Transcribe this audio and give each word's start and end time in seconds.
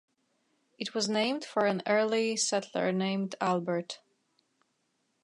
It 0.79 0.95
was 0.95 1.07
named 1.07 1.45
for 1.45 1.67
an 1.67 1.83
early 1.85 2.35
settler 2.35 2.91
named 2.91 3.35
Albert. 3.39 3.99